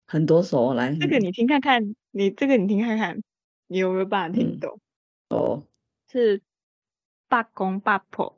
[0.06, 3.20] 很多首来，这个你听看看，你这个你听看看，
[3.66, 4.78] 你有没有办法听懂？
[5.28, 5.66] 哦，
[6.10, 6.42] 是
[7.28, 8.36] 八公八婆，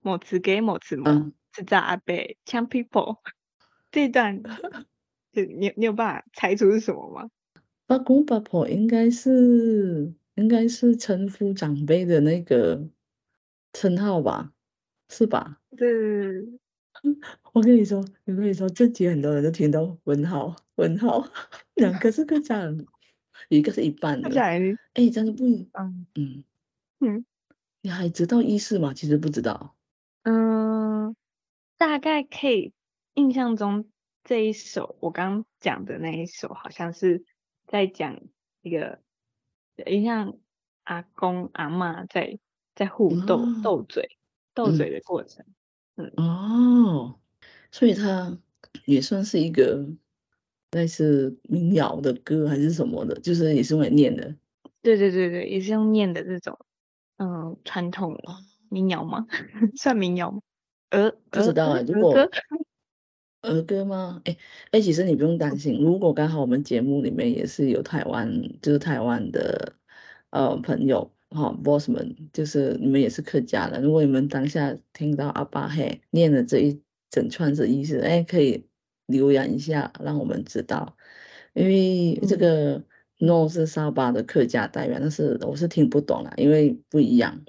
[0.00, 3.18] 某次给某次某，是在阿伯抢 people。
[3.90, 4.42] 这段，
[5.32, 7.30] 就你你有办法猜出是什么吗？
[7.86, 12.88] 八公八婆应该是应该是称呼长辈的那个
[13.72, 14.52] 称号吧，
[15.08, 15.58] 是吧？
[15.76, 15.88] 对，
[17.52, 21.28] 我跟你说，我跟你说，这集很多人都听到问号问号，
[21.74, 22.58] 两个是客家
[23.48, 24.28] 人，一个是一半的。
[24.40, 26.06] 哎，真的不一样。
[26.14, 26.44] 嗯
[27.00, 27.24] 嗯，
[27.80, 28.92] 你还知道意思吗？
[28.92, 29.74] 其实不知道。
[30.22, 31.16] 嗯，
[31.76, 32.72] 大概可以。
[33.14, 33.90] 印象中
[34.22, 37.24] 这一首我刚讲的那一首，好像是
[37.66, 38.20] 在讲
[38.62, 39.02] 一个，
[39.84, 40.38] 一像
[40.84, 42.38] 阿公阿嬷在
[42.74, 44.16] 在互斗斗嘴
[44.54, 45.44] 斗嘴的过程。
[45.96, 47.20] 嗯，哦，
[47.72, 48.38] 所以他
[48.86, 49.86] 也算是一个
[50.72, 54.34] 类似民谣的歌还是什么的，就是也是用来念的。
[54.82, 56.58] 对对对对，也是用念的这种，
[57.18, 58.16] 嗯，传统
[58.68, 59.26] 民谣吗？
[59.76, 60.40] 算民谣吗？
[60.90, 62.14] 呃，不知道啊，如果。
[63.42, 64.20] 儿歌吗？
[64.26, 64.36] 哎
[64.70, 68.30] 哎，其实你不用担心，如果刚好我们节目里面也是有台湾，
[68.60, 69.72] 就是台湾的
[70.28, 78.66] 呃朋友哈、哦、boss 们，就是你们也是客家的，如果你们当下听到阿巴嘿念的这一整串的意思，哎，可以
[79.10, 80.96] 留言一下，让我们知道，
[81.52, 82.84] 因为这个
[83.18, 87.44] no 是沙巴的客家代表，但是我是听不懂啦，因为不一样，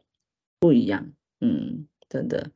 [0.60, 2.52] 不一样，嗯，真的。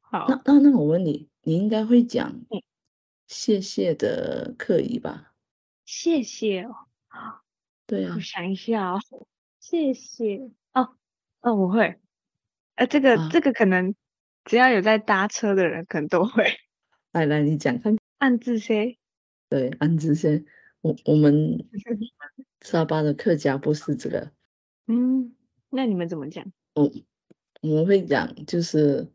[0.00, 1.28] 好，那那那我问你。
[1.44, 2.42] 你应该会讲
[3.26, 5.32] 谢谢的客语吧？
[5.86, 6.74] 谢谢哦，
[7.86, 9.00] 对啊，我想一下哦，
[9.58, 10.90] 谢谢哦，
[11.40, 11.98] 哦，我会，
[12.74, 13.94] 呃，这个、啊、这个可能
[14.44, 16.44] 只要有在搭车的人可能都会。
[17.12, 17.96] 来来，你讲看。
[18.18, 18.96] 按字些。
[19.48, 20.44] 对，按字些。
[20.80, 21.66] 我我们
[22.60, 24.30] 沙巴的客家不是这个。
[24.86, 25.34] 嗯，
[25.70, 26.44] 那你们怎么讲？
[26.74, 26.90] 我
[27.62, 29.10] 我们会讲就是，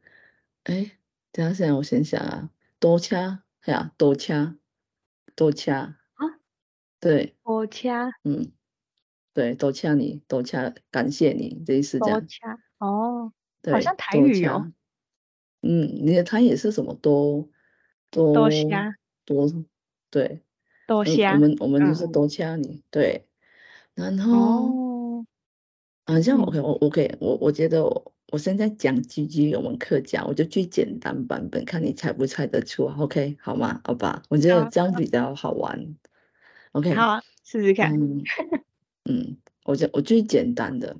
[0.63, 0.97] 哎。
[1.31, 4.55] 等下，我先想啊，多掐呀，多掐，
[5.35, 6.39] 多掐啊，
[6.99, 8.51] 对，多掐，嗯，
[9.33, 12.19] 对，多掐你，多掐，感谢你，这意思这样。
[12.19, 14.71] 多掐哦，对，好像台语哦。
[15.61, 16.93] 嗯，你的台语是什么？
[16.93, 17.49] 多
[18.13, 18.95] 多多掐，
[19.25, 19.51] 多
[20.09, 20.41] 对，
[20.87, 21.33] 多虾。
[21.33, 23.25] 我们我们就是多掐你，对。
[23.95, 25.25] 然后，
[26.05, 28.13] 好像 OK，我 OK，我我觉得我。
[28.31, 33.79] 我现在讲几句我们客家，我就最简单版本，看你猜不猜得出，OK 好吗？
[33.83, 35.95] 好吧，我觉得这样比较好玩。
[36.71, 37.93] 好 OK，好，试试看。
[37.93, 38.23] 嗯，
[39.05, 40.97] 嗯，我就我最简单的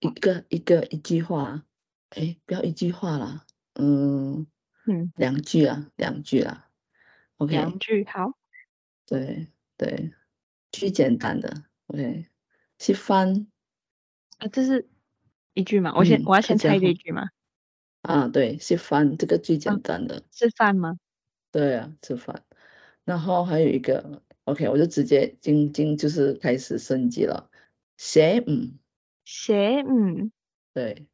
[0.00, 1.64] 一个一个一句话，
[2.10, 4.46] 哎，不要一句话啦，嗯
[4.86, 6.68] 嗯，两句啊，两句啊
[7.38, 8.32] ，OK，两句好。
[9.06, 10.12] 对对，
[10.72, 12.26] 最简单的 OK，
[12.78, 13.46] 吃饭
[14.38, 14.88] 啊，这是。
[15.54, 17.30] 一句嘛，我先、嗯、我要先猜这一句吗？
[18.02, 20.22] 啊，对，吃饭这个最简单的。
[20.30, 20.98] 吃饭吗？
[21.50, 22.44] 对啊，吃饭。
[23.04, 27.50] 然后还有一个，OK，我就直接进进就是开始升级了。
[27.96, 28.78] 写嗯，
[29.24, 30.30] 写嗯，
[30.74, 31.08] 对，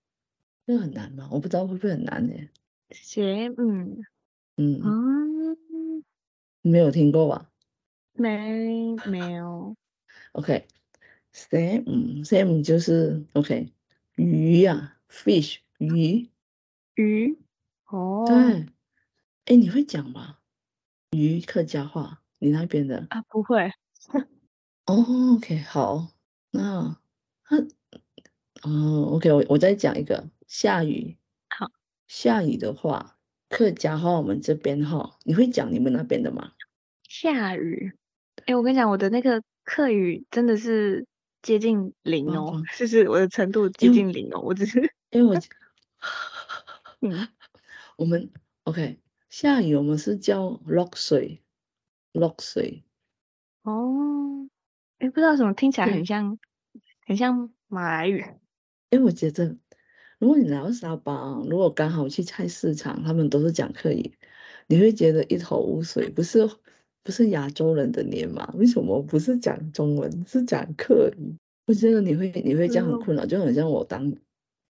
[0.66, 1.28] 这个很难吗？
[1.30, 2.34] 我不知道会不会很难呢？
[2.92, 4.04] 写嗯
[4.56, 6.04] 嗯嗯，
[6.62, 7.50] 没有听过吧？
[8.14, 9.74] 没没有。
[10.32, 10.66] OK，
[11.32, 13.72] 写嗯写嗯就是 OK。
[14.16, 16.28] 鱼呀、啊、，fish 鱼，
[16.94, 17.38] 鱼，
[17.86, 18.66] 哦，对，
[19.46, 20.38] 哎，你会讲吗？
[21.12, 23.22] 鱼客家话，你那边的啊？
[23.22, 23.72] 不会。
[24.86, 26.08] 哦，OK，好，
[26.50, 26.98] 那，
[27.48, 27.70] 嗯、
[28.62, 31.21] 哦，OK，我我再讲一个，下雨，好，
[32.06, 36.52] 下雨的话，客家话我们这边哈，你会讲你们那边的吗？
[37.08, 37.92] 下雨，
[38.46, 41.06] 哎，我跟你讲，我的那个客语真的是。
[41.42, 45.42] 接近零哦，就、嗯、是我的程度接近零哦，我只是因为我，
[47.02, 47.28] 嗯，
[47.96, 48.30] 我们
[48.62, 51.42] OK 下雨我们是叫落水，
[52.12, 52.84] 落水
[53.62, 54.48] 哦，
[55.00, 56.38] 哎，不知道怎么听起来很像，
[57.04, 58.24] 很像马来语。
[58.90, 59.56] 哎，我觉得
[60.22, 64.12] 如果你来到沙巴，如果刚好去菜市场，他们都是讲客语，
[64.68, 66.48] 你会觉得一头雾水，不是？
[67.02, 68.48] 不是亚洲人的脸吗？
[68.56, 71.34] 为什么不是讲中文，是讲客语？
[71.66, 74.14] 我觉得你会你会这样很困扰，就很像我当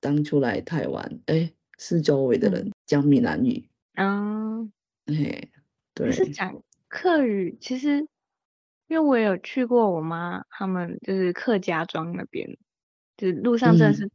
[0.00, 4.70] 当初来台湾，哎，是周围的人讲闽南语，嗯，
[5.06, 5.48] 哎，
[5.94, 8.06] 对，是讲客语，其实
[8.88, 12.58] 因为我有去过我妈他们就是客家庄那边，
[13.16, 14.10] 就是路上真的是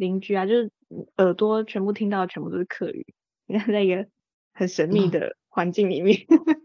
[0.00, 0.70] 邻居啊，嗯、就是
[1.18, 3.06] 耳朵全部听到全部都是客语，
[3.46, 4.08] 你看在一个
[4.52, 6.56] 很神秘的环境里面，嗯、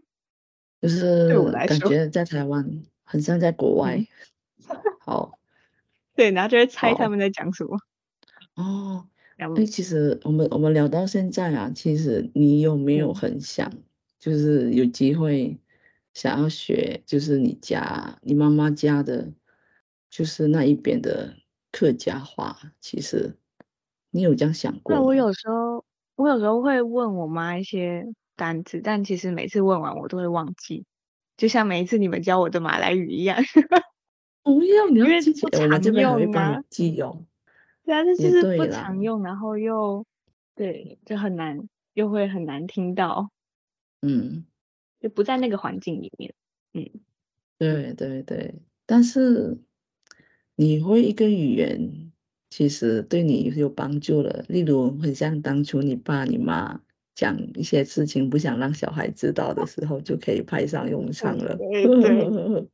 [0.82, 3.98] 就是对我来说感觉在台湾很像在国外。
[3.98, 4.06] 嗯
[4.98, 5.38] 好，
[6.16, 7.78] 对，然后就会猜他们在讲什么。
[8.56, 13.84] 哦，哎、欸，其实我们我们聊到现在啊，其实你有没有很想，嗯、
[14.18, 15.56] 就是有机会
[16.14, 19.30] 想要学，就是你家你妈妈家的，
[20.10, 21.36] 就是那一边的
[21.76, 22.56] 客家话？
[22.80, 23.36] 其实
[24.10, 24.94] 你有这样想过？
[24.94, 25.84] 那我有时候
[26.14, 30.86] 我有时候会问我妈一些单词，但其实每次问完我都会忘记，
[31.36, 33.36] 就像每一次你们教我的马来语一样。
[34.42, 36.62] 不要，你要记不常用啊。
[36.70, 37.26] 记用。
[37.84, 40.06] 对啊，这就是不常用，然后又
[40.54, 43.28] 对，就很难，又会很难听到。
[44.00, 44.46] 嗯，
[44.98, 46.34] 就不在那个环境里面。
[46.72, 46.88] 嗯，
[47.58, 48.54] 对对对。
[48.86, 49.58] 但是
[50.56, 52.10] 你会一个语言，
[52.50, 54.44] 其实对你有帮助了。
[54.48, 56.80] 例如，很像当初你爸你妈
[57.14, 61.56] 讲一些事情，不想让小孩知道的时候，就可以派上用场了。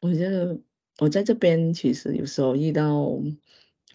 [0.00, 0.58] 我觉得。
[0.98, 3.20] 我在这边其实有时候遇到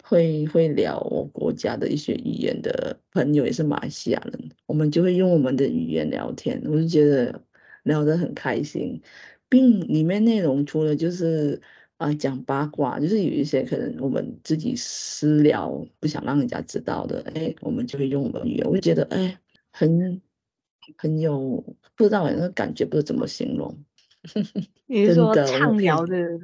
[0.04, 7.42] 会会聊我国家的一些语言的朋友，也是马来西亚人，我们就会用我们的语言聊天，我就觉得
[7.82, 9.02] 聊得很开心，
[9.48, 11.60] 并里面内容除了就是
[12.02, 19.38] 啊讲八卦，就是有一些可能我们自己私聊不想让人家知道的，哎，我们就会用我们语言，我就觉得哎
[19.70, 20.20] 很
[20.96, 21.64] 很有
[21.96, 23.84] 不知道那个感觉，不知道怎么形容。
[24.86, 26.40] 你是说畅聊的？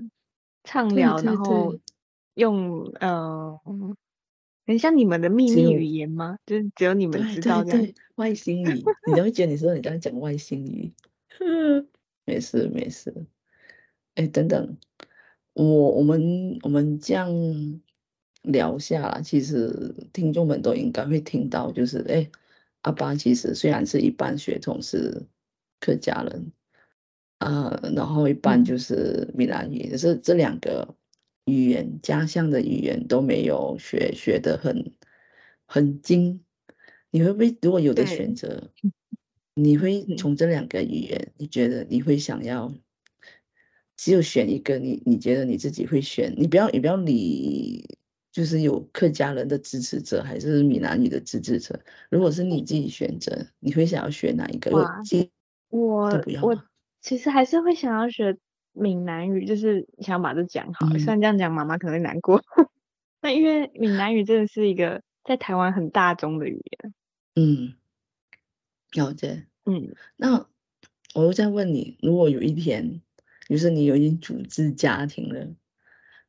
[0.64, 1.78] 畅聊，然后
[2.34, 3.58] 用呃，
[4.66, 6.38] 很像你们的秘密语言吗？
[6.44, 7.88] 就是只有你们知道这样。
[8.16, 10.92] 外星语，你都会觉得你说你在讲外星语。
[12.26, 13.26] 没事没事。
[14.16, 14.76] 哎，等等，
[15.58, 17.28] 我我们我们这样
[18.42, 22.30] 聊下来，其实听众们都应该会听到，就是哎，
[22.82, 25.26] 阿爸其实虽然是一般血统是
[25.80, 26.52] 客家人。
[27.40, 30.96] 呃，然后一般就是闽南语，可、嗯、是这两个
[31.44, 34.92] 语言家乡的语言都没有学学的很
[35.64, 36.40] 很精。
[37.10, 38.72] 你会不会如果有的选择，
[39.54, 42.74] 你会从这两个语言，你觉得你会想要
[43.98, 44.92] 只有选一个你？
[44.92, 46.32] 你你觉得你自己会选？
[46.38, 47.84] 你不要你不要理，
[48.32, 51.78] 就是有客家人的支持者还是闽南语的支持者。
[52.08, 54.70] 如果是你自己选择，你会想要选哪一个？
[54.70, 54.86] 我
[55.70, 56.64] 我我。
[57.00, 58.36] 其实还是会想要学
[58.72, 60.88] 闽南语，就是想把这讲好。
[60.98, 62.42] 虽然这样讲，妈妈可能会难过。
[63.22, 66.94] 那因为闽南语真的是一个在台湾很大众的语言。
[67.36, 67.74] 嗯，
[68.92, 69.46] 了解。
[69.64, 70.46] 嗯，那
[71.14, 73.00] 我又再问你，如果有一天，
[73.48, 75.48] 就是你有已经组织家庭了，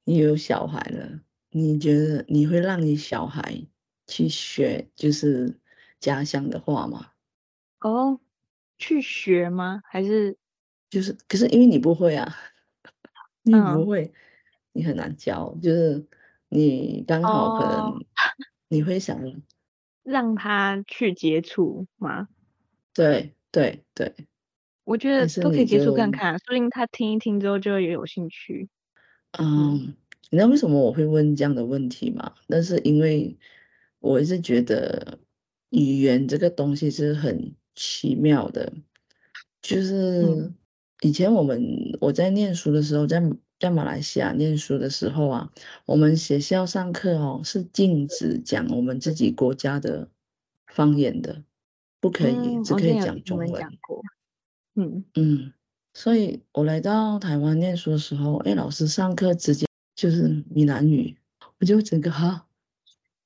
[0.05, 1.19] 你有小孩了，
[1.51, 3.67] 你觉得你会让你小孩
[4.07, 5.59] 去学就是
[5.99, 7.11] 家乡的话吗？
[7.81, 8.19] 哦，
[8.77, 9.81] 去学吗？
[9.85, 10.37] 还是？
[10.89, 12.35] 就是，可是因为你不会啊，
[13.43, 14.13] 你不会，嗯、
[14.73, 15.55] 你很难教。
[15.61, 16.07] 就是
[16.47, 18.05] 你刚好可能
[18.69, 19.19] 你会想
[20.03, 22.27] 让他去接触吗？
[22.93, 24.13] 对对对，
[24.89, 28.67] 我觉得都可以接触看看，说不定他听一听之后就也有兴趣。
[29.37, 29.93] 嗯，
[30.31, 32.33] 你知道为什么我会问这样的问题吗？
[32.47, 33.37] 那是因为
[33.99, 35.19] 我一直觉得
[35.69, 38.73] 语言这个东西是很奇妙的，
[39.61, 40.23] 就是。
[40.23, 40.55] 嗯
[41.01, 43.23] 以前我们我在念书的时候，在
[43.57, 45.49] 在马来西亚念书的时候啊，
[45.85, 50.09] 我们学校上课哦是禁止讲我们自己国家的
[50.67, 51.41] 方言的，
[52.01, 53.49] 不可以，嗯、只可以讲中文。
[54.79, 55.53] 嗯嗯，
[55.93, 59.65] 所以我来到台湾念书的时候，哎，老师上课直接
[59.95, 61.17] 就是闽南语，
[61.59, 62.47] 我就整个哈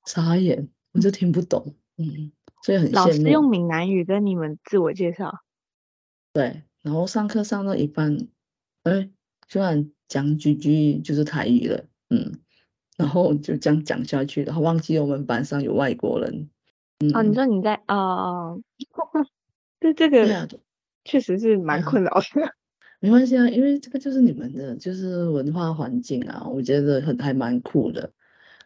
[0.05, 1.75] 傻眼，我就听不懂。
[1.97, 2.31] 嗯，
[2.63, 2.91] 所以很。
[2.91, 5.43] 老师用闽南语跟你们自我介绍。
[6.33, 6.63] 对。
[6.81, 8.27] 然后上课上到一半，
[8.83, 9.09] 哎，
[9.47, 12.39] 突然讲几句就是台语了，嗯，
[12.97, 16.49] 然后就这样讲下去，然后忘记我们班上有外国人。
[16.99, 18.61] 嗯、哦，你说你在哦，
[19.79, 20.25] 对这个
[21.05, 22.23] 确实是蛮困扰的。
[22.99, 28.11] 没关系啊，因为这个就是你们的就是文化环境啊，我觉得很还蛮酷的。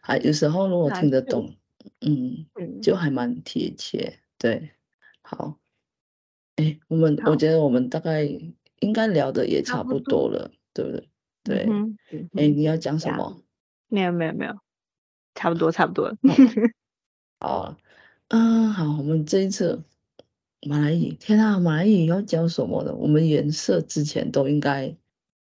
[0.00, 1.56] 还有时候如果听得懂，
[2.00, 2.46] 嗯，
[2.80, 4.18] 就还蛮贴切。
[4.38, 4.70] 对，
[5.22, 5.58] 好。
[6.56, 8.24] 哎，我们我觉得我们大概
[8.80, 11.08] 应该聊的也差不多了，对不对？
[11.44, 11.96] 对，哎、嗯，
[12.56, 13.42] 你要讲什么？
[13.88, 14.56] 没有没有没有，
[15.34, 16.16] 差不多差不多。
[17.40, 17.76] 好，
[18.28, 19.82] 嗯，好，我们这一次
[20.62, 22.94] 马来语，天啊，马来语要教什么的？
[22.94, 24.96] 我们颜色之前都应该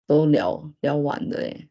[0.07, 1.69] 都聊聊完的哎，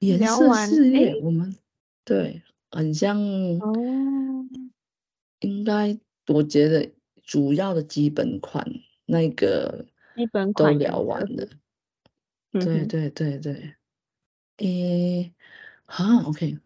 [0.00, 1.56] 颜色系列，我们
[2.04, 3.18] 对，很像
[3.60, 4.46] 哦，
[5.40, 8.66] 应该我觉得主要的基本款
[9.06, 11.48] 那个基本款都聊完了，
[12.52, 13.74] 对对对对，
[14.58, 15.32] 诶，
[15.86, 16.58] 好，OK，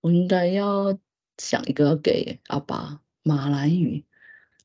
[0.00, 0.98] 我应该要。
[1.42, 4.04] 想一个给阿爸马来语，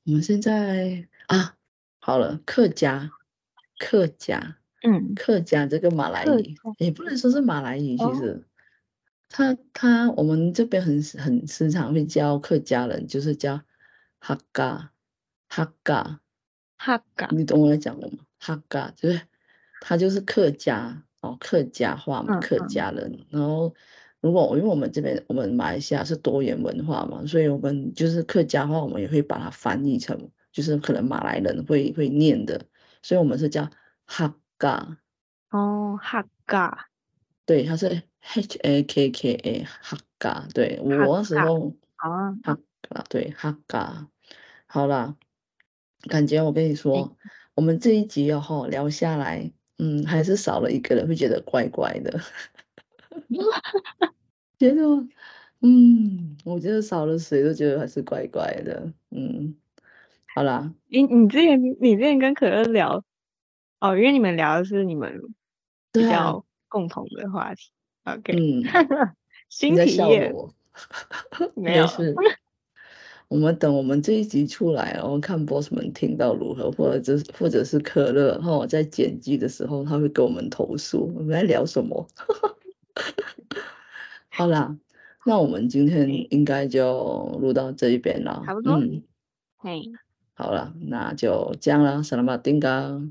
[0.06, 1.56] 我们现在啊，
[1.98, 3.10] 好了，客家，
[3.80, 8.46] 客家，嗯，客家这个马来语也不能说是马来语，其实，
[9.30, 13.62] 他他我们这边很很时常会教客家人，就是叫
[14.20, 14.92] 哈嘎，
[15.50, 16.20] 哈嘎，
[16.78, 18.20] 哈嘎，你懂我在讲什么？
[18.38, 19.22] 哈嘎就是
[19.82, 23.74] 他就是客家哦，客家话嘛，客家人，然后。
[24.26, 32.66] 如果因为我们这边我们马来西亚是多元文化嘛，所以我们就是客家话，我们也会把它翻译成就是可能马来人会会念的，
[33.04, 33.70] 所以我们是叫
[34.08, 34.98] 哈嘎。
[35.52, 36.88] 哦，哈嘎。
[37.46, 40.48] 对，它是 H A K K A 哈嘎。
[40.56, 44.08] 对，我那时候啊，哈嘎，对，哈嘎。
[44.66, 45.16] 好啦，
[46.10, 47.16] 感觉我跟你说，
[47.54, 52.20] 我们这一集哦吼聊下来，嗯，还是少了一个人，会觉得怪怪的。
[54.58, 54.82] 觉得，
[55.62, 59.56] 嗯，我觉得少了谁都觉得还是怪怪的，嗯，
[60.34, 63.04] 好啦，你你之前你之前跟可乐聊，
[63.80, 65.22] 哦，因为你们聊的是你们
[65.92, 67.72] 比较共同的话题
[68.04, 68.64] ，OK，嗯，
[69.50, 70.34] 新体验，
[71.56, 71.86] 没有，
[73.28, 82.08] 我们等我们这一集出来，然后看 boss 们听到如何，或者是或者是可乐，然后我在剪辑的时候，他会给我们投诉，我们在聊什么？
[84.36, 84.78] 好啦，
[85.26, 88.44] 那我们今天应该就录到这一边了。
[88.46, 88.74] 差不多。
[88.74, 89.02] 嗯，
[89.58, 89.82] 嘿，
[90.34, 92.04] 好了，那就这样了。
[92.04, 93.02] 萨拉马丁嘎，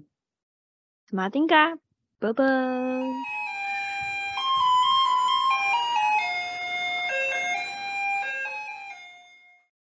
[1.10, 1.76] 马丁嘎，
[2.18, 2.44] 拜拜。